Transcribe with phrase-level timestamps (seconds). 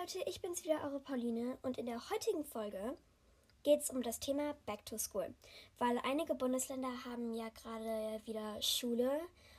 [0.00, 2.96] Leute, ich bin's wieder, eure Pauline und in der heutigen Folge
[3.64, 5.34] geht es um das Thema Back to School.
[5.76, 9.10] Weil einige Bundesländer haben ja gerade wieder Schule.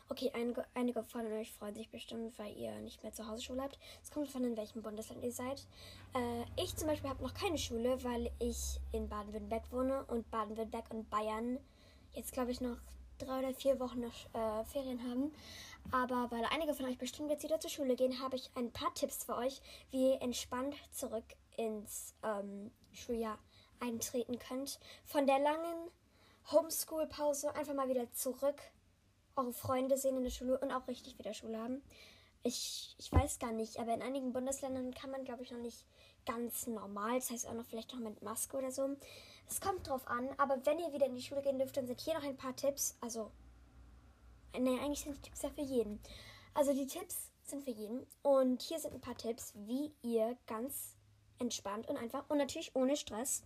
[0.09, 3.62] Okay, einige, einige von euch freuen sich bestimmt, weil ihr nicht mehr zu Hause Schule
[3.62, 3.77] habt.
[4.02, 5.67] Es kommt von in welchem Bundesland ihr seid.
[6.16, 10.91] Äh, ich zum Beispiel habe noch keine Schule, weil ich in Baden-Württemberg wohne und Baden-Württemberg
[10.91, 11.59] und Bayern
[12.13, 12.77] jetzt glaube ich noch
[13.25, 15.31] drei oder vier Wochen noch äh, Ferien haben.
[15.91, 18.93] Aber weil einige von euch bestimmt jetzt wieder zur Schule gehen, habe ich ein paar
[18.93, 21.23] Tipps für euch, wie ihr entspannt zurück
[21.57, 23.39] ins ähm, Schuljahr
[23.79, 24.79] eintreten könnt.
[25.05, 25.89] Von der langen
[26.52, 28.62] Homeschool-Pause einfach mal wieder zurück,
[29.35, 31.81] eure Freunde sehen in der Schule und auch richtig wieder Schule haben.
[32.44, 35.86] Ich, ich weiß gar nicht, aber in einigen Bundesländern kann man, glaube ich, noch nicht
[36.26, 37.20] ganz normal.
[37.20, 38.95] Das heißt auch noch vielleicht noch mit Maske oder so.
[39.48, 42.02] Es kommt drauf an, aber wenn ihr wieder in die Schule gehen dürft, dann sind
[42.02, 42.98] hier noch ein paar Tipps.
[43.02, 43.32] Also,
[44.58, 45.99] nee, eigentlich sind die Tipps ja für jeden.
[46.54, 48.05] Also die Tipps sind für jeden.
[48.23, 50.96] Und hier sind ein paar Tipps, wie ihr ganz
[51.40, 53.43] entspannt und einfach und natürlich ohne Stress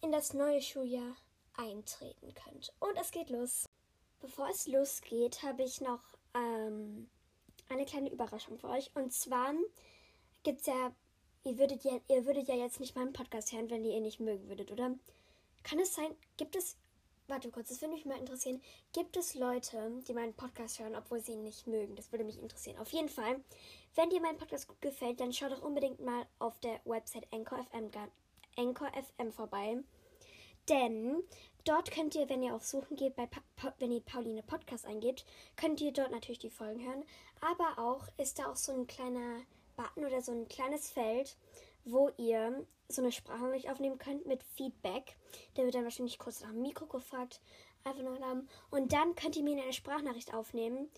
[0.00, 1.16] in das neue Schuljahr
[1.56, 2.72] eintreten könnt.
[2.78, 3.68] Und es geht los.
[4.20, 6.00] Bevor es losgeht, habe ich noch
[6.34, 7.10] ähm,
[7.72, 8.90] eine kleine Überraschung für euch.
[8.94, 9.54] Und zwar
[10.42, 10.94] gibt es ja,
[11.44, 14.20] ihr würdet ja, ihr würdet ja jetzt nicht meinen Podcast hören, wenn ihr ihn nicht
[14.20, 14.94] mögen würdet, oder?
[15.62, 16.76] Kann es sein, gibt es,
[17.28, 18.60] warte kurz, das würde mich mal interessieren,
[18.92, 21.94] gibt es Leute, die meinen Podcast hören, obwohl sie ihn nicht mögen?
[21.94, 22.78] Das würde mich interessieren.
[22.78, 23.40] Auf jeden Fall,
[23.94, 27.64] wenn dir mein Podcast gut gefällt, dann schau doch unbedingt mal auf der Website Anchor
[27.70, 27.90] FM,
[28.56, 29.82] Anchor FM vorbei.
[30.68, 31.22] Denn
[31.64, 33.40] dort könnt ihr, wenn ihr auf Suchen geht, bei pa
[33.78, 35.24] wenn ihr Pauline Podcast eingebt,
[35.56, 37.04] könnt ihr dort natürlich die Folgen hören.
[37.40, 39.40] Aber auch ist da auch so ein kleiner
[39.76, 41.36] Button oder so ein kleines Feld,
[41.84, 45.16] wo ihr so eine Sprachnachricht aufnehmen könnt mit Feedback.
[45.56, 47.40] Der wird dann wahrscheinlich kurz nach dem Mikro gefragt,
[47.84, 48.48] einfach noch Namen.
[48.70, 50.90] Und dann könnt ihr mir eine Sprachnachricht aufnehmen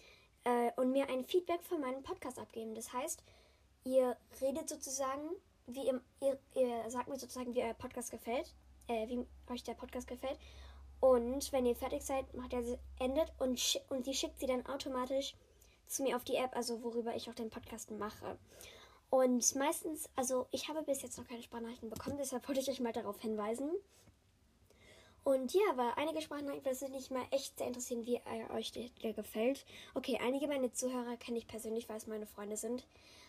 [0.44, 2.74] äh, und mir ein Feedback für meinen Podcast abgeben.
[2.74, 3.22] Das heißt,
[3.84, 5.30] ihr redet sozusagen,
[5.66, 8.52] wie ihr, ihr, ihr sagt mir sozusagen, wie euer Podcast gefällt,
[8.88, 10.38] äh, wie euch der Podcast gefällt.
[11.00, 12.62] Und wenn ihr fertig seid, macht er
[12.98, 15.34] endet und, und die schickt sie dann automatisch
[15.86, 18.38] zu mir auf die App, also worüber ich auch den Podcast mache.
[19.10, 22.80] Und meistens, also ich habe bis jetzt noch keine Sprachnachrichten bekommen, deshalb wollte ich euch
[22.80, 23.70] mal darauf hinweisen.
[25.24, 28.20] Und ja, aber einige Sprachnachrichten würde mich mal echt sehr interessieren, wie
[28.54, 29.64] euch der, gefällt.
[29.94, 32.86] Okay, einige meiner Zuhörer kenne ich persönlich, weil es meine Freunde sind.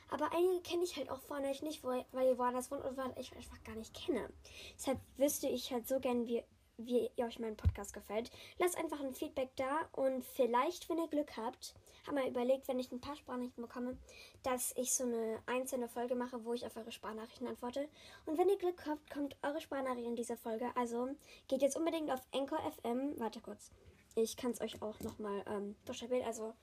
[0.09, 3.15] Aber einige kenne ich halt auch von euch nicht, weil ihr woanders wohnt oder weil
[3.17, 4.29] ich einfach gar nicht kenne.
[4.77, 6.43] Deshalb wüsste ich halt so gern, wie,
[6.77, 8.29] wie ihr euch mein Podcast gefällt.
[8.59, 11.73] Lasst einfach ein Feedback da und vielleicht, wenn ihr Glück habt,
[12.07, 13.97] habe mir überlegt, wenn ich ein paar Sprachnachrichten bekomme,
[14.43, 17.87] dass ich so eine einzelne Folge mache, wo ich auf eure Sprachnachrichten antworte.
[18.25, 20.69] Und wenn ihr Glück habt, kommt eure Sprachnachricht in dieser Folge.
[20.75, 21.09] Also
[21.47, 23.19] geht jetzt unbedingt auf Anchor FM.
[23.19, 23.71] Warte kurz.
[24.15, 26.25] Ich kann es euch auch nochmal ähm, buchstabieren.
[26.25, 26.53] Also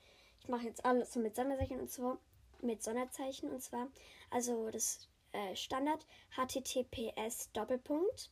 [0.40, 2.18] ich mache jetzt alles so mit Sonderzeichen und zwar
[2.62, 3.88] mit Sonderzeichen und zwar
[4.30, 8.30] also das äh, Standard HTTPS Doppelpunkt.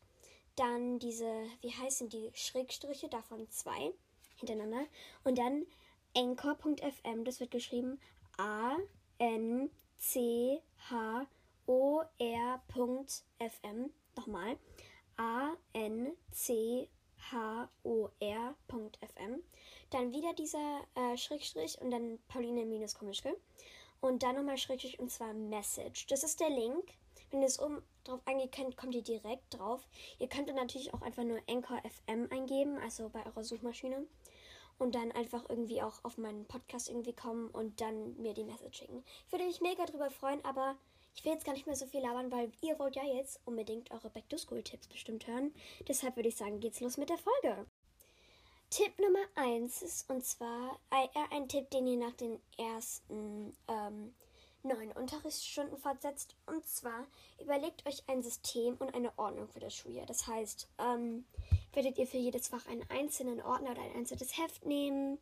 [0.57, 3.93] Dann diese, wie heißen die Schrägstriche, davon zwei
[4.37, 4.87] hintereinander.
[5.25, 5.67] Und dann
[6.17, 8.01] Anchor.fm, das wird geschrieben
[8.37, 8.77] A
[9.19, 10.61] N C
[10.91, 11.27] H
[11.67, 13.91] O R.fm.
[14.17, 14.59] Nochmal.
[15.17, 16.89] A N C
[17.31, 19.43] H O R.fm.
[19.91, 23.37] Dann wieder dieser äh, Schrägstrich und dann Pauline minus Komischke.
[24.01, 26.07] Und dann nochmal Schrägstrich und zwar Message.
[26.07, 26.93] Das ist der Link.
[27.31, 29.87] Wenn ihr es oben drauf eingehen könnt, kommt ihr direkt drauf.
[30.19, 34.07] Ihr könnt dann natürlich auch einfach nur Anchor FM eingeben, also bei eurer Suchmaschine
[34.81, 38.79] und dann einfach irgendwie auch auf meinen Podcast irgendwie kommen und dann mir die Message
[38.79, 39.05] schicken.
[39.27, 40.77] Ich würde mich mega drüber freuen, aber
[41.15, 43.91] ich will jetzt gar nicht mehr so viel labern, weil ihr wollt ja jetzt unbedingt
[43.91, 45.53] eure Back-to-School-Tipps bestimmt hören.
[45.87, 47.67] Deshalb würde ich sagen, geht's los mit der Folge.
[48.71, 54.15] Tipp Nummer 1 ist und zwar eher ein Tipp, den ihr nach den ersten ähm,
[54.63, 56.37] neun Unterrichtsstunden fortsetzt.
[56.47, 57.07] Und zwar
[57.41, 60.07] überlegt euch ein System und eine Ordnung für das Schuljahr.
[60.07, 61.25] Das heißt, ähm,
[61.73, 65.19] werdet ihr für jedes Fach einen einzelnen Ordner oder ein einzelnes Heft nehmen?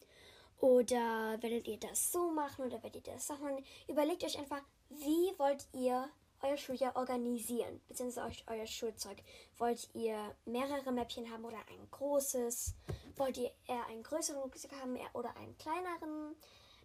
[0.60, 3.64] Oder werdet ihr das so machen oder werdet ihr das so machen?
[3.86, 6.08] Überlegt euch einfach, wie wollt ihr
[6.42, 9.18] euer Schuljahr organisieren, beziehungsweise euer Schulzeug.
[9.56, 12.74] Wollt ihr mehrere Mäppchen haben oder ein großes?
[13.16, 16.36] Wollt ihr eher einen größeren Rucksack haben oder einen kleineren?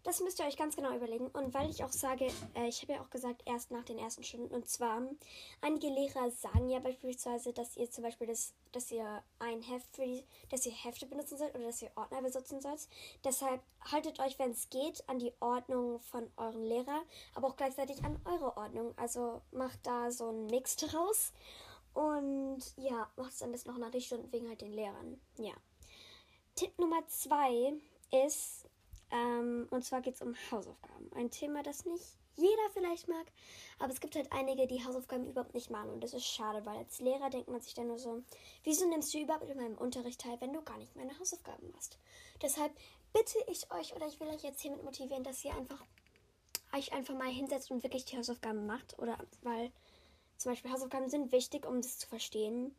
[0.03, 1.27] Das müsst ihr euch ganz genau überlegen.
[1.27, 4.23] Und weil ich auch sage, äh, ich habe ja auch gesagt, erst nach den ersten
[4.23, 4.53] Stunden.
[4.53, 5.01] Und zwar,
[5.61, 10.05] einige Lehrer sagen ja beispielsweise, dass ihr zum Beispiel das, dass ihr ein Heft für
[10.05, 12.87] die, dass ihr Hefte benutzen sollt oder dass ihr Ordner benutzen sollt.
[13.23, 13.61] Deshalb
[13.91, 17.01] haltet euch, wenn es geht, an die Ordnung von euren Lehrer,
[17.33, 18.93] aber auch gleichzeitig an eure Ordnung.
[18.97, 21.31] Also macht da so einen Mix draus.
[21.93, 25.21] Und ja, macht es dann bis noch nach den Stunden wegen halt den Lehrern.
[25.37, 25.53] Ja.
[26.55, 27.73] Tipp Nummer zwei
[28.11, 28.62] ist,
[29.13, 31.11] Ähm, und zwar geht es um Hausaufgaben.
[31.13, 32.03] Ein Thema, das nicht
[32.35, 33.27] jeder vielleicht mag,
[33.77, 35.91] aber es gibt halt einige, die Hausaufgaben überhaupt nicht machen.
[35.91, 38.23] Und das ist schade, weil als Lehrer denkt man sich dann nur so,
[38.63, 41.99] wieso nimmst du überhaupt in meinem Unterricht teil, wenn du gar nicht meine Hausaufgaben machst?
[42.41, 42.73] Deshalb
[43.13, 45.83] bitte ich euch oder ich will euch jetzt hiermit motivieren, dass ihr einfach
[46.75, 48.97] euch einfach mal hinsetzt und wirklich die Hausaufgaben macht.
[48.97, 49.71] Oder weil
[50.37, 52.75] zum Beispiel Hausaufgaben sind wichtig, um das zu verstehen.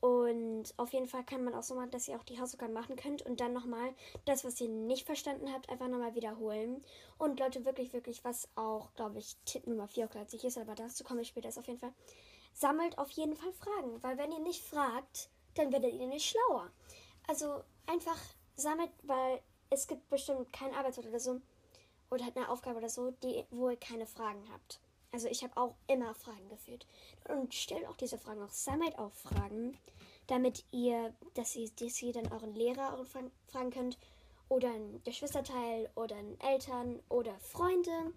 [0.00, 2.94] Und auf jeden Fall kann man auch so machen, dass ihr auch die Hausaufgaben machen
[2.94, 3.92] könnt und dann nochmal
[4.26, 6.84] das, was ihr nicht verstanden habt, einfach nochmal wiederholen.
[7.18, 10.76] Und Leute, wirklich, wirklich, was auch, glaube ich, Tipp Nummer 4 auch gleich ist, aber
[10.76, 11.92] dazu komme ich später, ist auf jeden Fall,
[12.54, 14.00] sammelt auf jeden Fall Fragen.
[14.02, 16.70] Weil wenn ihr nicht fragt, dann werdet ihr nicht schlauer.
[17.26, 18.18] Also einfach
[18.54, 19.40] sammelt, weil
[19.70, 21.40] es gibt bestimmt kein Arbeitsort oder so,
[22.10, 24.80] oder halt eine Aufgabe oder so, die, wo ihr keine Fragen habt.
[25.12, 26.86] Also ich habe auch immer Fragen geführt.
[27.28, 29.78] Und stellt auch diese Fragen auch, sammelt auch Fragen,
[30.26, 33.04] damit ihr, dass ihr, dass ihr dann euren Lehrer
[33.46, 33.98] fragen könnt
[34.48, 38.12] oder ein Geschwisterteil oder einen Eltern oder Freunde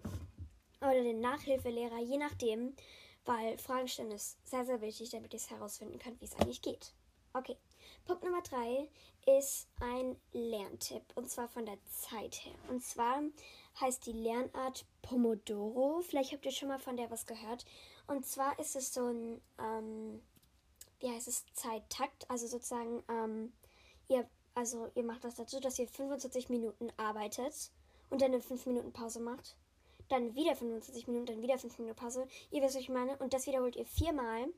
[0.80, 2.74] oder den Nachhilfelehrer, je nachdem,
[3.24, 6.62] weil Fragen stellen ist sehr, sehr wichtig, damit ihr es herausfinden könnt, wie es eigentlich
[6.62, 6.92] geht.
[7.32, 7.56] Okay,
[8.04, 8.88] Punkt Nummer drei
[9.26, 12.54] ist ein Lerntipp und zwar von der Zeit her.
[12.68, 13.22] Und zwar
[13.80, 16.00] heißt die Lernart Pomodoro.
[16.02, 17.64] Vielleicht habt ihr schon mal von der was gehört.
[18.06, 20.22] Und zwar ist es so ein, ähm,
[21.00, 22.28] wie heißt es, Zeittakt.
[22.30, 23.52] Also sozusagen, ähm,
[24.08, 27.70] ihr, also ihr macht das dazu, dass ihr 25 Minuten arbeitet
[28.10, 29.56] und dann eine 5 Minuten Pause macht.
[30.08, 32.26] Dann wieder 25 Minuten, dann wieder 5 Minuten Pause.
[32.50, 33.16] Ihr wisst, was ich meine.
[33.18, 34.48] Und das wiederholt ihr viermal.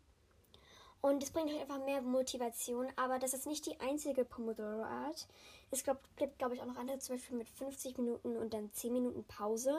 [1.04, 2.86] Und es bringt euch einfach mehr Motivation.
[2.96, 5.28] Aber das ist nicht die einzige Pomodoro-Art.
[5.70, 8.72] Es glaub, gibt, glaube ich, auch noch andere, zum Beispiel mit 50 Minuten und dann
[8.72, 9.76] 10 Minuten Pause.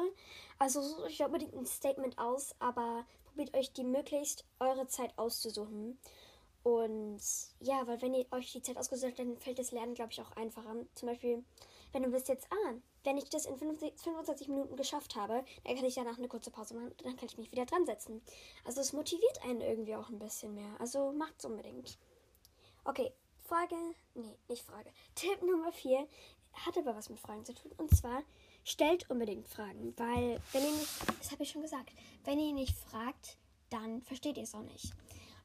[0.60, 5.98] Also sucht euch unbedingt ein Statement aus, aber probiert euch die möglichst eure Zeit auszusuchen.
[6.62, 7.20] Und
[7.60, 10.22] ja, weil wenn ihr euch die Zeit ausgesucht habt, dann fällt das Lernen, glaube ich,
[10.22, 10.76] auch einfacher.
[10.94, 11.44] Zum Beispiel,
[11.92, 12.74] wenn du wisst jetzt, ah,
[13.06, 16.74] wenn ich das in 25 Minuten geschafft habe, dann kann ich danach eine kurze Pause
[16.74, 18.22] machen und dann kann ich mich wieder dran setzen.
[18.66, 20.76] Also es motiviert einen irgendwie auch ein bisschen mehr.
[20.80, 21.98] Also macht's unbedingt.
[22.84, 23.12] Okay,
[23.44, 23.76] Frage,
[24.16, 24.92] nee, nicht Frage.
[25.16, 26.08] Tipp Nummer 4
[26.54, 27.72] hat aber was mit Fragen zu tun.
[27.78, 28.24] Und zwar,
[28.64, 31.92] stellt unbedingt Fragen, weil wenn ihr nicht, das habe ich schon gesagt,
[32.24, 33.38] wenn ihr nicht fragt,
[33.70, 34.94] dann versteht ihr es auch nicht.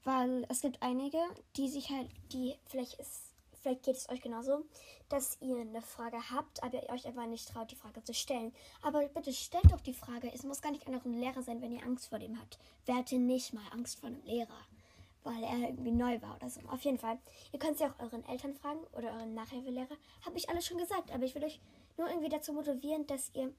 [0.05, 1.19] Weil es gibt einige,
[1.57, 3.30] die sich halt, die vielleicht ist
[3.61, 4.65] vielleicht geht es euch genauso,
[5.09, 8.53] dass ihr eine Frage habt, aber ihr euch einfach nicht traut, die Frage zu stellen.
[8.83, 10.33] Aber bitte stellt doch die Frage.
[10.33, 12.59] Es muss gar nicht einfach ein Lehrer sein, wenn ihr Angst vor dem habt.
[12.87, 14.61] Wer hatte nicht mal Angst vor einem Lehrer?
[15.23, 16.61] Weil er irgendwie neu war oder so.
[16.69, 17.19] Auf jeden Fall.
[17.53, 19.97] Ihr könnt sie auch euren Eltern fragen oder euren Nachhilfelehrer.
[20.25, 21.61] Habe ich alles schon gesagt, aber ich will euch
[21.99, 23.53] nur irgendwie dazu motivieren, dass ihr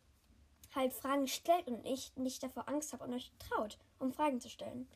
[0.74, 4.50] halt Fragen stellt und ich nicht davor Angst habt und euch traut, um Fragen zu
[4.50, 4.88] stellen.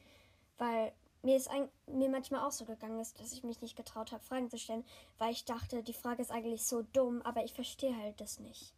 [0.57, 0.93] Weil
[1.25, 4.23] mir ist ein, mir manchmal auch so gegangen ist, dass ich mich nicht getraut habe,
[4.23, 4.85] Fragen zu stellen,
[5.17, 8.73] weil ich dachte, die Frage ist eigentlich so dumm, aber ich verstehe halt das nicht.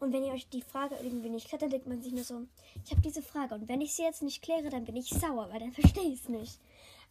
[0.00, 2.42] Und wenn ihr euch die Frage irgendwie nicht klärt, dann denkt man sich nur so,
[2.84, 5.48] ich habe diese Frage und wenn ich sie jetzt nicht kläre, dann bin ich sauer,
[5.50, 6.58] weil dann verstehe ich es nicht.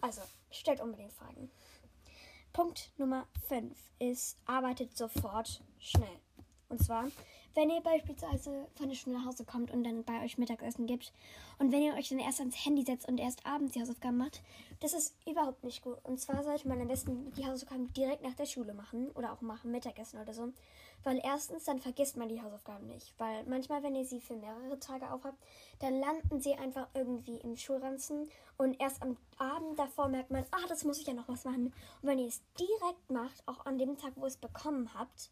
[0.01, 0.21] Also,
[0.51, 1.49] stellt unbedingt Fragen.
[2.51, 6.19] Punkt Nummer 5 ist, arbeitet sofort schnell.
[6.67, 7.07] Und zwar,
[7.55, 11.13] wenn ihr beispielsweise von der Schule nach Hause kommt und dann bei euch Mittagessen gibt
[11.59, 14.41] und wenn ihr euch dann erst ans Handy setzt und erst abends die Hausaufgaben macht,
[14.79, 15.97] das ist überhaupt nicht gut.
[16.03, 19.41] Und zwar sollte man am besten die Hausaufgaben direkt nach der Schule machen oder auch
[19.41, 20.51] machen Mittagessen oder so.
[21.03, 23.13] Weil erstens, dann vergisst man die Hausaufgaben nicht.
[23.17, 25.37] Weil manchmal, wenn ihr sie für mehrere Tage aufhabt,
[25.79, 30.67] dann landen sie einfach irgendwie im Schulranzen und erst am Abend davor merkt man, ah,
[30.69, 31.67] das muss ich ja noch was machen.
[31.67, 31.73] Und
[32.09, 35.29] wenn ihr es direkt macht, auch an dem Tag, wo ihr es bekommen habt,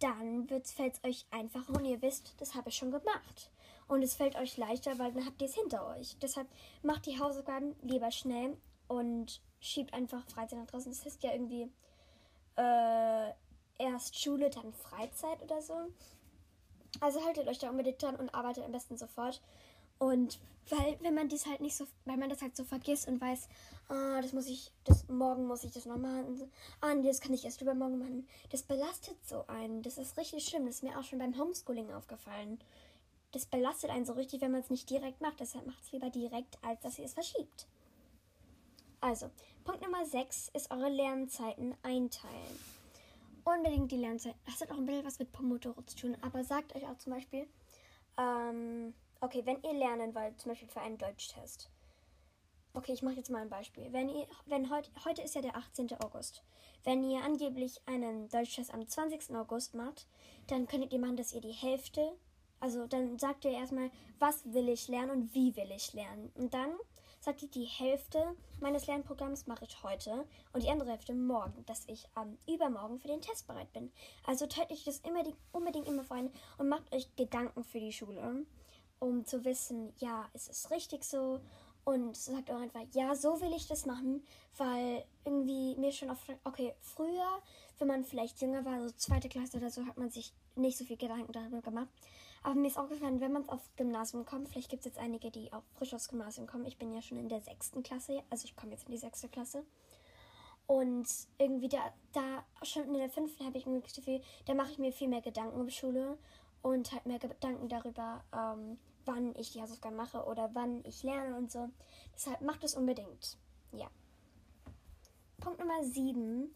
[0.00, 3.50] dann fällt es euch einfacher und ihr wisst, das habe ich schon gemacht.
[3.86, 6.16] Und es fällt euch leichter, weil dann habt ihr es hinter euch.
[6.20, 6.48] Deshalb
[6.82, 8.56] macht die Hausaufgaben lieber schnell
[8.88, 10.92] und schiebt einfach Freizeit nach draußen.
[10.92, 11.70] Das heißt ja irgendwie
[12.56, 13.30] äh,
[13.78, 15.74] erst Schule, dann Freizeit oder so.
[17.00, 19.40] Also haltet euch da unbedingt dran und arbeitet am besten sofort.
[20.00, 20.40] Und
[20.70, 23.48] weil, wenn man dies halt nicht so, weil man das halt so vergisst und weiß,
[23.88, 26.50] ah, das muss ich, das morgen muss ich das noch machen.
[26.80, 28.26] Ah, nee, das kann ich erst übermorgen machen.
[28.50, 29.82] Das belastet so einen.
[29.82, 30.64] Das ist richtig schlimm.
[30.64, 32.58] Das ist mir auch schon beim Homeschooling aufgefallen.
[33.32, 35.38] Das belastet einen so richtig, wenn man es nicht direkt macht.
[35.38, 37.66] Deshalb macht es lieber direkt, als dass ihr es verschiebt.
[39.02, 39.30] Also,
[39.64, 42.58] Punkt Nummer 6 ist eure Lernzeiten einteilen.
[43.44, 44.40] Unbedingt die Lernzeiten.
[44.46, 46.16] Das hat auch ein bisschen was mit Pomodoro zu tun.
[46.22, 47.46] Aber sagt euch auch zum Beispiel,
[48.16, 51.68] ähm, Okay, wenn ihr lernen wollt, zum Beispiel für einen Deutschtest.
[52.72, 53.92] Okay, ich mache jetzt mal ein Beispiel.
[53.92, 55.92] Wenn ihr, wenn heute, heute ist ja der 18.
[56.00, 56.42] August.
[56.84, 59.36] Wenn ihr angeblich einen Deutschtest am 20.
[59.36, 60.06] August macht,
[60.46, 62.16] dann könntet ihr machen, dass ihr die Hälfte,
[62.60, 66.32] also dann sagt ihr erstmal, was will ich lernen und wie will ich lernen.
[66.34, 66.78] Und dann
[67.18, 72.08] sagte, die Hälfte meines Lernprogramms mache ich heute und die andere Hälfte morgen, dass ich
[72.14, 73.92] am ähm, übermorgen für den Test bereit bin.
[74.24, 76.16] Also teilt euch das unbedingt, unbedingt immer vor
[76.56, 78.46] und macht euch Gedanken für die Schule,
[79.00, 81.40] um zu wissen, ja, ist es richtig so
[81.84, 84.22] und sagt auch einfach, ja, so will ich das machen,
[84.56, 87.42] weil irgendwie mir schon oft, okay, früher,
[87.78, 90.84] wenn man vielleicht jünger war, so zweite Klasse oder so, hat man sich nicht so
[90.84, 91.88] viel Gedanken darüber gemacht.
[92.42, 95.30] Aber mir ist auch gefallen, wenn man auf Gymnasium kommt, vielleicht gibt es jetzt einige,
[95.30, 96.66] die auch frisch aufs Gymnasium kommen.
[96.66, 99.28] Ich bin ja schon in der sechsten Klasse, also ich komme jetzt in die sechste
[99.28, 99.64] Klasse.
[100.66, 104.78] Und irgendwie da, da schon in der fünften habe ich irgendwie Gefühl, da mache ich
[104.78, 106.16] mir viel mehr Gedanken um Schule
[106.62, 111.36] und halt mehr Gedanken darüber, ähm, wann ich die Hausaufgaben mache oder wann ich lerne
[111.36, 111.68] und so.
[112.14, 113.36] Deshalb macht es unbedingt.
[113.72, 113.88] Ja.
[115.40, 116.54] Punkt Nummer 7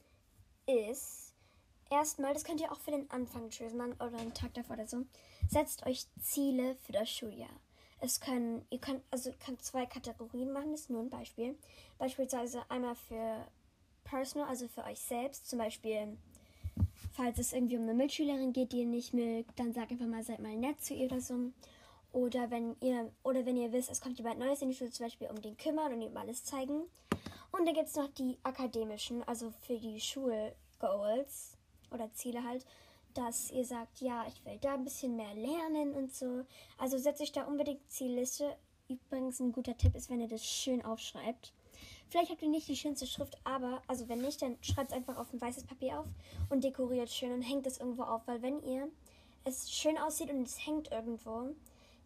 [0.66, 1.34] ist
[1.90, 5.04] erstmal, das könnt ihr auch für den Anfang machen oder einen Tag davor oder so.
[5.48, 7.50] Setzt euch Ziele für das Schuljahr.
[8.00, 11.56] Es können, ihr könnt, also ihr könnt zwei Kategorien machen, das ist nur ein Beispiel.
[11.98, 13.46] Beispielsweise einmal für
[14.04, 16.18] Personal, also für euch selbst, zum Beispiel,
[17.12, 20.22] falls es irgendwie um eine Mitschülerin geht, die ihr nicht mögt, dann sagt einfach mal,
[20.22, 21.52] seid mal nett zu ihr oder so.
[22.14, 25.06] Oder wenn ihr, oder wenn ihr wisst, es kommt jemand Neues in die Schule, zum
[25.06, 26.84] Beispiel um den kümmern und ihm alles zeigen.
[27.50, 31.58] Und dann gibt es noch die akademischen, also für die Schulgoals
[31.90, 32.64] oder Ziele halt,
[33.14, 36.44] dass ihr sagt, ja, ich will da ein bisschen mehr lernen und so.
[36.78, 38.56] Also setzt euch da unbedingt Zielliste.
[38.88, 41.52] Übrigens ein guter Tipp ist, wenn ihr das schön aufschreibt.
[42.10, 45.16] Vielleicht habt ihr nicht die schönste Schrift, aber, also wenn nicht, dann schreibt es einfach
[45.16, 46.06] auf ein weißes Papier auf
[46.48, 48.88] und dekoriert schön und hängt es irgendwo auf, weil wenn ihr
[49.42, 51.54] es schön aussieht und es hängt irgendwo,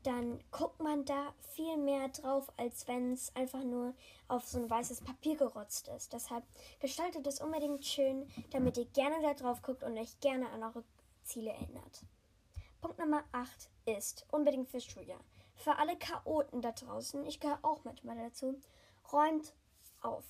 [0.08, 3.92] dann guckt man da viel mehr drauf, als wenn es einfach nur
[4.26, 6.14] auf so ein weißes Papier gerotzt ist.
[6.14, 6.44] Deshalb
[6.80, 10.82] gestaltet es unbedingt schön, damit ihr gerne da drauf guckt und euch gerne an eure
[11.24, 12.06] Ziele erinnert.
[12.80, 15.20] Punkt Nummer 8 ist unbedingt fürs Schuljahr.
[15.56, 18.58] Für alle Chaoten da draußen, ich gehöre auch manchmal dazu,
[19.12, 19.52] räumt
[20.00, 20.24] auf.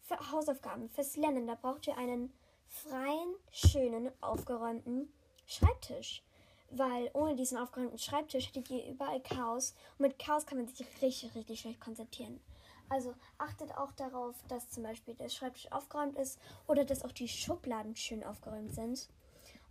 [0.00, 2.32] Für Hausaufgaben, fürs Lernen, da braucht ihr einen
[2.66, 5.12] freien, schönen, aufgeräumten
[5.44, 6.22] Schreibtisch
[6.72, 10.86] weil ohne diesen aufgeräumten Schreibtisch hättet ihr überall Chaos und mit Chaos kann man sich
[11.02, 12.40] richtig, richtig schlecht konzentrieren.
[12.88, 17.28] Also achtet auch darauf, dass zum Beispiel der Schreibtisch aufgeräumt ist oder dass auch die
[17.28, 19.08] Schubladen schön aufgeräumt sind.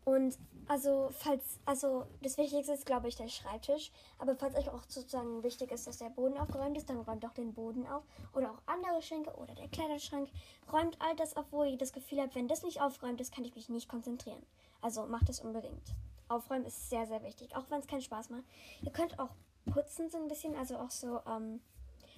[0.03, 3.91] Und also, falls, also das Wichtigste ist, glaube ich, der Schreibtisch.
[4.17, 7.33] Aber falls euch auch sozusagen wichtig ist, dass der Boden aufgeräumt ist, dann räumt doch
[7.33, 8.03] den Boden auf.
[8.33, 10.29] Oder auch andere Schränke oder der Kleiderschrank.
[10.71, 13.45] Räumt all das auf, wo ihr das Gefühl habt, wenn das nicht aufräumt ist, kann
[13.45, 14.41] ich mich nicht konzentrieren.
[14.81, 15.93] Also macht es unbedingt.
[16.31, 18.43] Aufräumen ist sehr, sehr wichtig, auch wenn es keinen Spaß macht.
[18.81, 19.29] Ihr könnt auch
[19.71, 21.61] putzen so ein bisschen, also auch so ähm,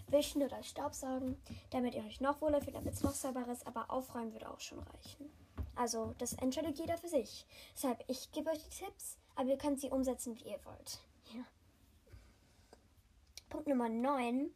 [0.08, 1.38] wischen oder Staubsaugen,
[1.72, 4.60] damit ihr euch noch wohler fühlt, damit es noch sauberer ist, aber aufräumen würde auch
[4.60, 5.30] schon reichen.
[5.76, 7.46] Also, das entscheidet jeder für sich.
[7.76, 11.00] Deshalb, ich gebe euch die Tipps, aber ihr könnt sie umsetzen, wie ihr wollt.
[11.34, 11.44] Ja.
[13.50, 14.52] Punkt Nummer 9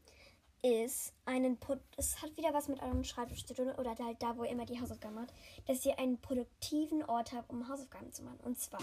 [0.61, 4.37] ist einen Put es hat wieder was mit eurem Schreibtisch zu tun oder halt da,
[4.37, 5.33] wo ihr immer die Hausaufgaben macht,
[5.67, 8.39] dass ihr einen produktiven Ort habt, um Hausaufgaben zu machen.
[8.43, 8.81] Und zwar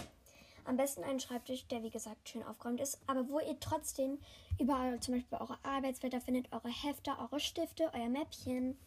[0.65, 4.19] am besten einen Schreibtisch, der wie gesagt schön aufgeräumt ist, aber wo ihr trotzdem
[4.59, 8.77] überall zum Beispiel eure Arbeitsblätter findet, eure Hefte, eure Stifte, euer Mäppchen,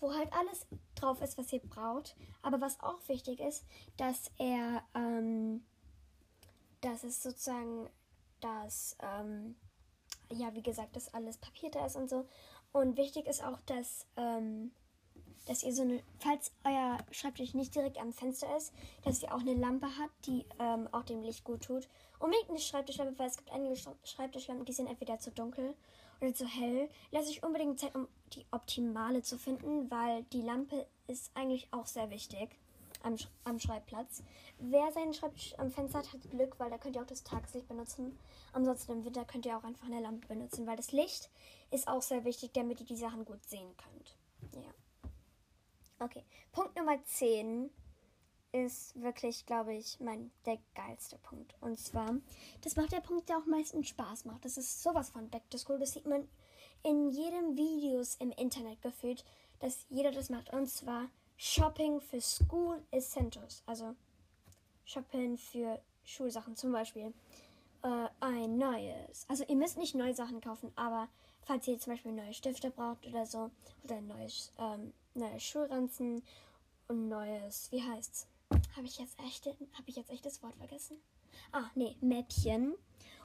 [0.00, 2.16] wo halt alles drauf ist, was ihr braucht.
[2.42, 3.64] Aber was auch wichtig ist,
[3.96, 5.64] dass er, ähm,
[6.80, 7.88] dass es sozusagen,
[8.40, 9.54] dass, ähm,
[10.30, 12.26] ja, wie gesagt, dass alles Papier da ist und so.
[12.72, 14.72] Und wichtig ist auch, dass, ähm,
[15.46, 18.72] dass ihr so eine, falls euer Schreibtisch nicht direkt am Fenster ist,
[19.04, 21.88] dass ihr auch eine Lampe habt, die ähm, auch dem Licht gut tut.
[22.18, 25.74] Unbedingt eine Schreibtischlampe, weil es gibt einige Schreibtischlampen, die sind entweder zu dunkel
[26.20, 26.88] oder zu hell.
[27.10, 31.86] Lasst euch unbedingt Zeit, um die optimale zu finden, weil die Lampe ist eigentlich auch
[31.86, 32.50] sehr wichtig
[33.02, 34.22] am, am Schreibplatz.
[34.58, 37.66] Wer seinen Schreibtisch am Fenster hat, hat Glück, weil da könnt ihr auch das Tageslicht
[37.66, 38.16] benutzen.
[38.52, 41.30] Ansonsten im Winter könnt ihr auch einfach eine Lampe benutzen, weil das Licht
[41.72, 44.16] ist auch sehr wichtig, damit ihr die Sachen gut sehen könnt.
[44.54, 44.72] Ja.
[46.02, 47.70] Okay, Punkt Nummer 10
[48.50, 51.54] ist wirklich, glaube ich, mein der geilste Punkt.
[51.60, 52.16] Und zwar,
[52.62, 54.44] das macht der Punkt, der auch meistens Spaß macht.
[54.44, 55.78] Das ist sowas von Back to School.
[55.78, 56.28] Das sieht man
[56.82, 59.24] in jedem Videos im Internet gefühlt,
[59.60, 60.52] dass jeder das macht.
[60.52, 63.62] Und zwar Shopping für School Essentials.
[63.66, 63.94] Also
[64.84, 67.14] Shopping für Schulsachen zum Beispiel.
[67.84, 69.24] Äh, ein neues.
[69.28, 71.08] Also ihr müsst nicht neue Sachen kaufen, aber
[71.42, 73.52] falls ihr zum Beispiel neue Stifte braucht oder so,
[73.84, 76.22] oder ein neues ähm, neue Schulranzen
[76.88, 78.26] und neues, wie heißt's?
[78.76, 80.96] Habe ich jetzt echt, habe ich jetzt echt das Wort vergessen?
[81.52, 82.74] Ah, nee, Mäppchen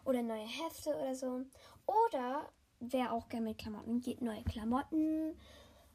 [0.06, 1.42] oder neue Hefte oder so.
[1.86, 5.38] Oder wer auch gerne mit Klamotten geht, neue Klamotten.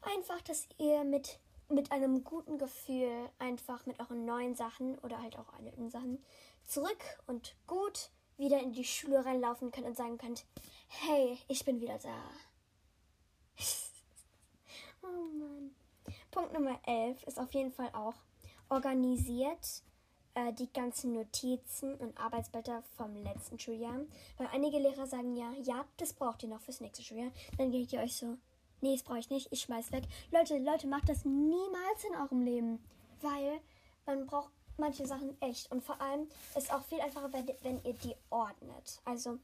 [0.02, 1.38] Einfach, dass ihr mit
[1.72, 6.22] mit einem guten Gefühl einfach mit euren neuen Sachen oder halt auch alten Sachen
[6.64, 10.44] zurück und gut wieder in die Schule reinlaufen könnt und sagen könnt,
[10.88, 12.30] hey, ich bin wieder da.
[15.02, 15.74] oh Mann.
[16.32, 18.14] Punkt Nummer 11 ist auf jeden Fall auch
[18.70, 19.82] organisiert
[20.34, 24.00] äh, die ganzen Notizen und Arbeitsblätter vom letzten Schuljahr.
[24.38, 27.30] Weil einige Lehrer sagen ja, ja, das braucht ihr noch fürs nächste Schuljahr.
[27.58, 28.38] Dann geht ihr euch so,
[28.80, 30.04] nee, das brauche ich nicht, ich schmeiß weg.
[30.30, 32.84] Leute, Leute, macht das niemals in eurem Leben.
[33.20, 33.60] Weil
[34.06, 35.70] man braucht manche Sachen echt.
[35.70, 39.02] Und vor allem ist auch viel einfacher, wenn, wenn ihr die ordnet.
[39.04, 39.38] Also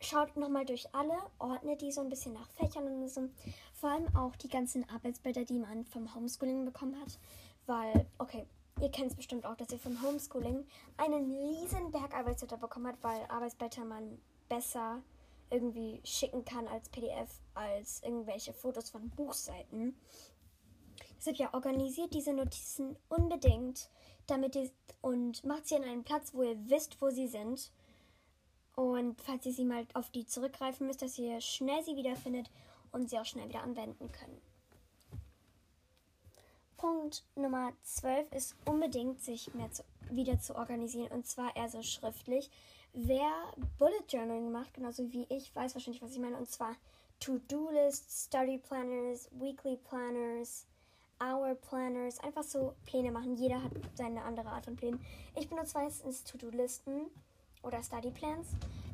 [0.00, 3.28] schaut nochmal durch alle, ordnet die so ein bisschen nach Fächern und so.
[3.74, 7.18] Vor allem auch die ganzen Arbeitsblätter, die man vom Homeschooling bekommen hat.
[7.66, 8.46] Weil, okay,
[8.80, 10.66] ihr kennt es bestimmt auch, dass ihr vom Homeschooling
[10.96, 15.02] einen riesen Berg Arbeitsblätter bekommen habt, weil Arbeitsblätter man besser
[15.50, 19.96] irgendwie schicken kann als PDF als irgendwelche Fotos von Buchseiten.
[21.18, 23.90] Deshalb ja, organisiert diese Notizen unbedingt,
[24.26, 24.70] damit ihr
[25.02, 27.72] und macht sie an einen Platz, wo ihr wisst, wo sie sind.
[28.80, 32.50] Und falls ihr sie mal auf die zurückgreifen müsst, dass ihr schnell sie wiederfindet
[32.92, 34.40] und sie auch schnell wieder anwenden könnt.
[36.78, 41.82] Punkt Nummer 12 ist unbedingt, sich mehr zu, wieder zu organisieren und zwar eher so
[41.82, 42.48] schriftlich.
[42.94, 43.30] Wer
[43.78, 46.74] Bullet Journaling macht, genauso wie ich, weiß wahrscheinlich, was ich meine, und zwar
[47.18, 50.64] To-Do-Lists, Study Planners, Weekly Planners,
[51.22, 53.36] Hour Planners, einfach so Pläne machen.
[53.36, 55.04] Jeder hat seine andere Art von Plänen.
[55.36, 57.10] Ich benutze meistens To-Do-Listen
[57.62, 58.48] oder Study Plans,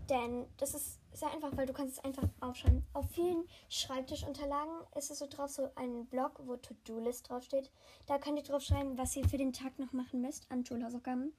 [0.08, 2.84] denn das ist sehr einfach, weil du kannst es einfach aufschreiben.
[2.92, 7.70] Auf vielen Schreibtischunterlagen ist es so drauf, so ein Block, wo To-Do-List draufsteht.
[8.06, 11.32] Da könnt ihr drauf schreiben, was ihr für den Tag noch machen müsst an Schulhausaufgaben.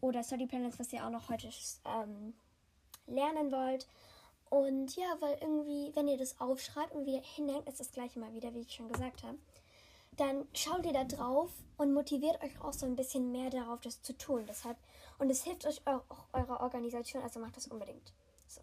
[0.00, 1.48] Oder Study Plans, was ihr auch noch heute
[1.84, 2.34] ähm,
[3.06, 3.86] lernen wollt.
[4.50, 8.34] Und ja, weil irgendwie, wenn ihr das aufschreibt und wieder hinhängt, ist das gleiche mal
[8.34, 9.38] wieder, wie ich schon gesagt habe
[10.16, 14.02] dann schaut ihr da drauf und motiviert euch auch so ein bisschen mehr darauf, das
[14.02, 14.44] zu tun.
[14.46, 14.76] Deshalb,
[15.18, 16.02] und es hilft euch auch
[16.32, 18.12] eurer Organisation, also macht das unbedingt.
[18.46, 18.60] So.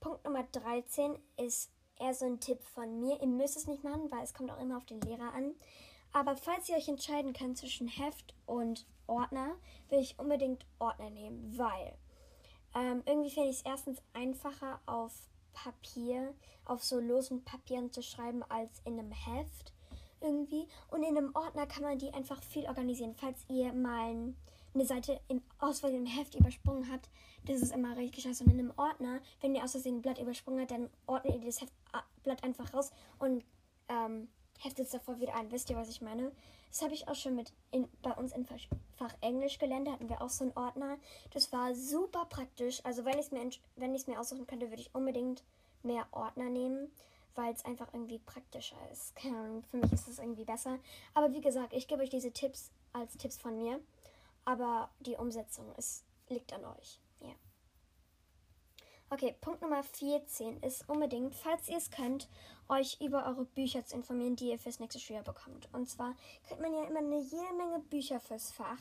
[0.00, 3.20] Punkt Nummer 13 ist eher so ein Tipp von mir.
[3.20, 5.54] Ihr müsst es nicht machen, weil es kommt auch immer auf den Lehrer an.
[6.12, 9.56] Aber falls ihr euch entscheiden könnt zwischen Heft und Ordner,
[9.88, 11.96] will ich unbedingt Ordner nehmen, weil
[12.74, 15.12] ähm, irgendwie finde ich es erstens einfacher auf
[15.52, 16.34] Papier,
[16.64, 19.72] auf so losen Papieren zu schreiben als in einem Heft
[20.22, 20.66] irgendwie.
[20.88, 23.14] Und in einem Ordner kann man die einfach viel organisieren.
[23.14, 24.34] Falls ihr mal
[24.74, 27.10] eine Seite im Auswahl im Heft übersprungen habt,
[27.46, 28.44] das ist immer richtig scheiße.
[28.44, 31.46] Und in einem Ordner, wenn ihr aus Versehen ein Blatt übersprungen habt, dann ordnet ihr
[31.46, 31.72] das Heft,
[32.22, 33.44] Blatt einfach raus und
[33.88, 34.28] ähm,
[34.60, 35.50] heftet es davor wieder ein.
[35.50, 36.32] Wisst ihr, was ich meine?
[36.70, 39.86] Das habe ich auch schon mit in, bei uns im Fach Englisch gelernt.
[39.86, 40.96] Da hatten wir auch so einen Ordner.
[41.32, 42.80] Das war super praktisch.
[42.84, 45.42] Also wenn ich es mir, mir aussuchen könnte, würde ich unbedingt
[45.82, 46.90] mehr Ordner nehmen
[47.34, 49.14] weil es einfach irgendwie praktischer ist.
[49.16, 50.78] Keine Ahnung, für mich ist es irgendwie besser.
[51.14, 53.80] Aber wie gesagt, ich gebe euch diese Tipps als Tipps von mir.
[54.44, 56.98] Aber die Umsetzung ist, liegt an euch.
[57.20, 57.34] Ja.
[59.10, 62.28] Okay, Punkt Nummer 14 ist unbedingt, falls ihr es könnt,
[62.68, 65.68] euch über eure Bücher zu informieren, die ihr fürs nächste Schuljahr bekommt.
[65.72, 66.16] Und zwar
[66.46, 68.78] kriegt man ja immer eine jede Menge Bücher fürs Fach.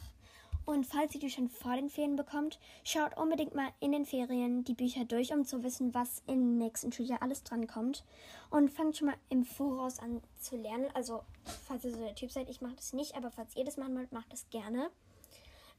[0.66, 4.64] Und falls ihr die schon vor den Ferien bekommt, schaut unbedingt mal in den Ferien
[4.64, 8.04] die Bücher durch, um zu wissen, was im nächsten Schuljahr alles drankommt.
[8.50, 10.88] Und fangt schon mal im Voraus an zu lernen.
[10.94, 11.24] Also,
[11.68, 13.96] falls ihr so der Typ seid, ich mache das nicht, aber falls ihr das machen
[13.96, 14.92] wollt, macht das gerne.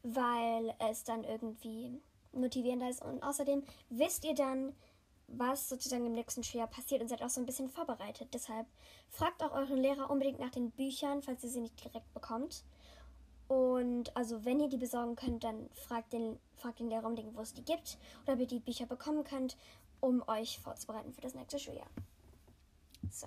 [0.03, 2.01] Weil es dann irgendwie
[2.33, 3.03] motivierender ist.
[3.03, 4.75] Und außerdem wisst ihr dann,
[5.29, 8.29] was sozusagen im nächsten Schuljahr passiert und seid auch so ein bisschen vorbereitet.
[8.33, 8.67] Deshalb
[9.09, 12.65] fragt auch euren Lehrer unbedingt nach den Büchern, falls ihr sie nicht direkt bekommt.
[13.53, 17.43] Und also wenn ihr die besorgen könnt, dann fragt den, fragt den Lehrer unbedingt, wo
[17.43, 19.59] es die gibt oder ob ihr die Bücher bekommen könnt,
[20.01, 21.91] um euch vorzubereiten für das nächste Schuljahr.
[23.11, 23.27] So.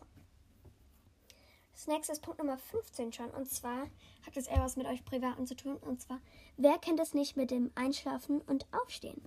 [1.73, 3.29] Das nächste ist Punkt Nummer 15 schon.
[3.29, 3.83] Und zwar
[4.25, 5.77] hat es eher was mit euch Privaten zu tun.
[5.77, 6.19] Und zwar,
[6.57, 9.21] wer kennt es nicht mit dem Einschlafen und Aufstehen?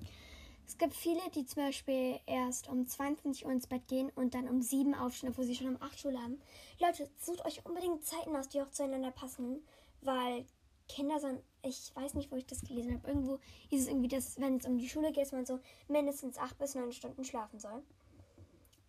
[0.67, 4.49] Es gibt viele, die zum Beispiel erst um 22 Uhr ins Bett gehen und dann
[4.49, 6.41] um 7 aufstehen, obwohl sie schon um 8 Schule haben.
[6.81, 9.63] Leute, sucht euch unbedingt Zeiten aus, die auch zueinander passen,
[10.01, 10.45] weil
[10.89, 13.09] Kinder sind, ich weiß nicht, wo ich das gelesen habe.
[13.09, 16.39] Irgendwo hieß es irgendwie, dass, wenn es um die Schule geht, dass man so mindestens
[16.39, 17.83] acht bis neun Stunden schlafen soll.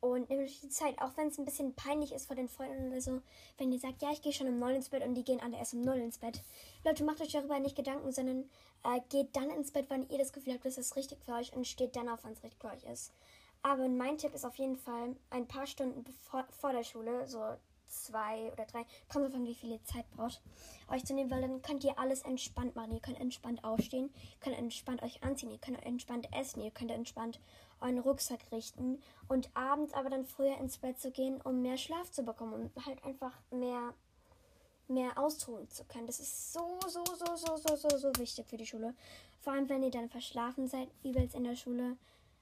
[0.02, 2.88] Und nehmt euch die Zeit, auch wenn es ein bisschen peinlich ist vor den Freunden
[2.88, 3.22] oder so,
[3.58, 5.58] wenn ihr sagt, ja, ich gehe schon um neun ins Bett und die gehen alle
[5.58, 6.42] erst um null ins Bett.
[6.86, 8.50] Leute, macht euch darüber nicht Gedanken, sondern
[8.86, 11.52] äh, geht dann ins Bett, wann ihr das Gefühl habt, das ist richtig für euch
[11.54, 13.12] und steht dann auf, wann es richtig für euch ist.
[13.62, 17.58] Aber mein Tipp ist auf jeden Fall, ein paar Stunden bevor, vor der Schule, so
[17.90, 20.42] zwei oder drei, kommt davon, wie viel ihr Zeit braucht,
[20.90, 22.94] euch zu nehmen, weil dann könnt ihr alles entspannt machen.
[22.94, 27.40] Ihr könnt entspannt aufstehen, könnt entspannt euch anziehen, ihr könnt entspannt essen, ihr könnt entspannt
[27.82, 32.12] euren Rucksack richten und abends aber dann früher ins Bett zu gehen, um mehr Schlaf
[32.12, 33.94] zu bekommen und halt einfach mehr
[34.90, 36.08] mehr ausruhen zu können.
[36.08, 38.96] Das ist so, so, so, so, so, so, so wichtig für die Schule.
[39.40, 41.96] Vor allem, wenn ihr dann verschlafen seid, übelst in der Schule.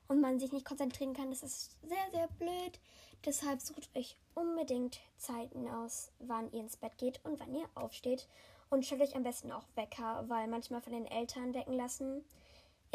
[0.07, 1.29] Und man sich nicht konzentrieren kann.
[1.29, 2.79] Das ist sehr, sehr blöd.
[3.25, 8.27] Deshalb sucht euch unbedingt Zeiten aus, wann ihr ins Bett geht und wann ihr aufsteht.
[8.69, 12.23] Und stellt euch am besten auch Wecker, weil manchmal von den Eltern wecken lassen.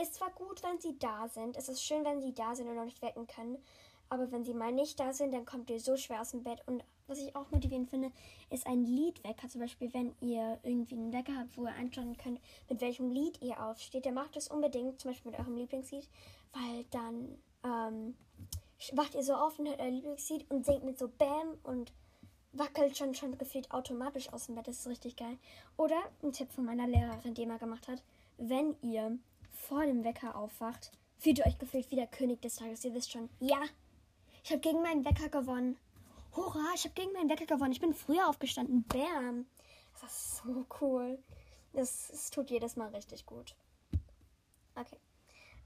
[0.01, 1.57] Ist zwar gut, wenn sie da sind.
[1.57, 3.63] Es ist schön, wenn sie da sind und noch nicht wecken können.
[4.09, 6.63] Aber wenn sie mal nicht da sind, dann kommt ihr so schwer aus dem Bett.
[6.67, 8.11] Und was ich auch motivierend finde,
[8.51, 9.49] ist ein Liedwecker.
[9.49, 13.41] Zum Beispiel, wenn ihr irgendwie einen Wecker habt, wo ihr anschauen könnt, mit welchem Lied
[13.43, 16.09] ihr aufsteht, dann macht es unbedingt, zum Beispiel mit eurem Lieblingslied,
[16.53, 18.15] weil dann ähm,
[18.93, 21.93] wacht ihr so auf und hört euer Lieblingslied und singt mit so Bam und
[22.53, 24.69] wackelt schon, schon gefühlt automatisch aus dem Bett.
[24.69, 25.37] Das ist richtig geil.
[25.77, 28.03] Oder ein Tipp von meiner Lehrerin, die mal gemacht hat,
[28.39, 29.19] wenn ihr
[29.51, 32.85] vor dem Wecker aufwacht, fühlt ihr euch gefühlt wie der König des Tages.
[32.85, 33.61] Ihr wisst schon, ja,
[34.45, 35.77] ich habe gegen meinen Wecker gewonnen.
[36.35, 37.73] Hurra, ich habe gegen meinen Wecker gewonnen.
[37.73, 38.85] Ich bin früher aufgestanden.
[38.85, 39.47] Bam.
[40.01, 41.19] Das ist so cool.
[41.75, 43.55] Das, das tut jedes Mal richtig gut.
[44.75, 44.99] Okay.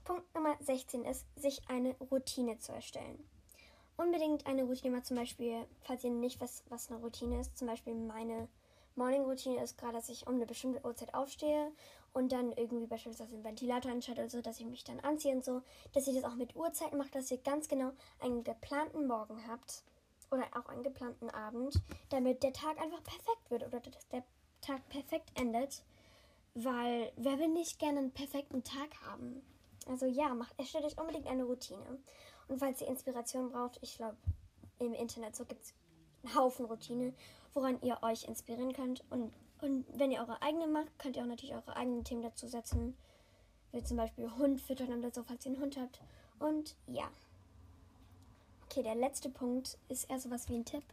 [0.03, 3.23] Punkt Nummer 16 ist, sich eine Routine zu erstellen.
[3.95, 7.67] Unbedingt eine Routine, mal zum Beispiel, falls ihr nicht wisst, was eine Routine ist, zum
[7.67, 8.47] Beispiel meine
[8.95, 11.71] Morning-Routine ist gerade, dass ich um eine bestimmte Uhrzeit aufstehe
[12.13, 15.43] und dann irgendwie beispielsweise den Ventilator anschalte oder so, dass ich mich dann anziehe und
[15.43, 15.61] so,
[15.93, 19.83] dass ich das auch mit Uhrzeiten mache, dass ihr ganz genau einen geplanten Morgen habt
[20.31, 24.23] oder auch einen geplanten Abend, damit der Tag einfach perfekt wird oder dass der
[24.61, 25.83] Tag perfekt endet,
[26.55, 29.41] weil wer will nicht gerne einen perfekten Tag haben?
[29.87, 31.99] Also ja, macht, erstellt euch unbedingt eine Routine.
[32.47, 34.17] Und falls ihr Inspiration braucht, ich glaube,
[34.79, 35.73] im Internet so gibt es
[36.23, 37.13] einen Haufen Routine,
[37.53, 41.27] woran ihr euch inspirieren könnt und und wenn ihr eure eigene macht, könnt ihr auch
[41.27, 42.95] natürlich eure eigenen Themen dazu setzen.
[43.71, 45.99] Wie zum Beispiel Hund füttern oder so, falls ihr einen Hund habt.
[46.39, 47.09] Und ja.
[48.69, 50.83] Okay, der letzte Punkt ist eher sowas wie ein Tipp.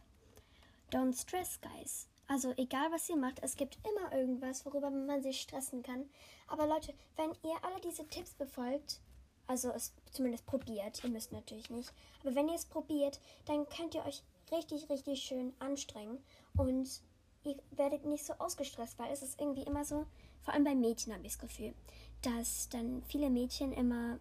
[0.91, 2.07] Don't stress, guys.
[2.27, 6.09] Also egal was ihr macht, es gibt immer irgendwas, worüber man sich stressen kann.
[6.47, 9.01] Aber Leute, wenn ihr alle diese Tipps befolgt,
[9.45, 13.93] also es zumindest probiert, ihr müsst natürlich nicht, aber wenn ihr es probiert, dann könnt
[13.93, 16.23] ihr euch richtig, richtig schön anstrengen
[16.57, 17.01] und
[17.43, 20.07] ihr werdet nicht so ausgestresst, weil es ist irgendwie immer so,
[20.41, 21.73] vor allem bei Mädchen habe ich das Gefühl,
[22.21, 24.17] dass dann viele Mädchen immer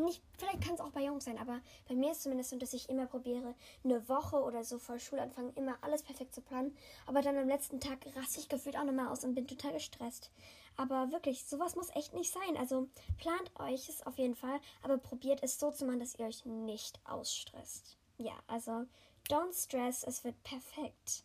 [0.00, 2.56] nicht, vielleicht kann es auch bei Jungs sein, aber bei mir ist es zumindest so,
[2.56, 6.76] dass ich immer probiere, eine Woche oder so vor Schulanfang immer alles perfekt zu planen.
[7.06, 10.30] Aber dann am letzten Tag raste ich gefühlt auch nochmal aus und bin total gestresst.
[10.76, 12.56] Aber wirklich, sowas muss echt nicht sein.
[12.58, 16.26] Also plant euch es auf jeden Fall, aber probiert es so zu machen, dass ihr
[16.26, 17.96] euch nicht ausstresst.
[18.18, 18.86] Ja, also
[19.28, 21.24] don't stress, es wird perfekt.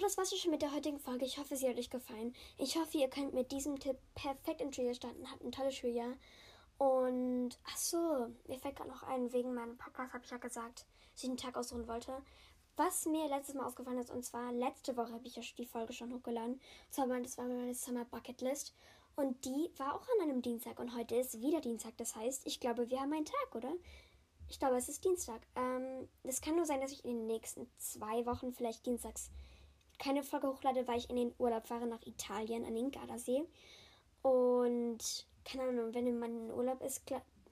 [0.00, 1.24] Das war's schon mit der heutigen Folge.
[1.24, 2.34] Ich hoffe, sie hat euch gefallen.
[2.58, 5.30] Ich hoffe, ihr könnt mit diesem Tipp perfekt ins Schuljahr starten.
[5.30, 6.14] Habt ein tolles Schuljahr.
[6.78, 10.86] Und, ach so, mir fällt gerade noch ein, wegen meinem Podcast habe ich ja gesagt,
[11.12, 12.22] dass ich einen Tag ausruhen wollte.
[12.76, 15.92] Was mir letztes Mal aufgefallen ist, und zwar letzte Woche habe ich ja die Folge
[15.92, 16.60] schon hochgeladen.
[16.88, 18.74] Das war meine Summer Bucket List.
[19.16, 21.96] Und die war auch an einem Dienstag und heute ist wieder Dienstag.
[21.98, 23.74] Das heißt, ich glaube, wir haben einen Tag, oder?
[24.48, 25.42] Ich glaube, es ist Dienstag.
[25.56, 29.30] Ähm, das kann nur sein, dass ich in den nächsten zwei Wochen vielleicht dienstags
[30.00, 33.44] keine Folge hochlade, weil ich in den Urlaub fahre nach Italien an den Gardasee.
[34.22, 34.98] Und
[35.44, 37.02] keine Ahnung, wenn man in Urlaub ist,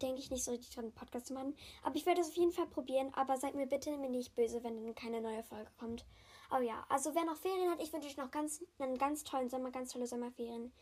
[0.03, 1.57] denke ich nicht so richtig dran, einen Podcast zu machen.
[1.83, 3.13] Aber ich werde es auf jeden Fall probieren.
[3.15, 6.05] Aber seid mir bitte nicht böse, wenn dann keine neue Folge kommt.
[6.51, 9.51] Aber ja, also wer noch Ferien hat, ich wünsche euch noch ganz, einen ganz tollen
[9.51, 10.73] Sommer, ganz tolle Sommerferien.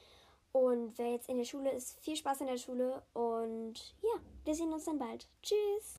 [0.53, 4.55] Und wer jetzt in der Schule ist, viel Spaß in der Schule und ja, wir
[4.55, 5.29] sehen uns dann bald.
[5.43, 5.95] Tschüss!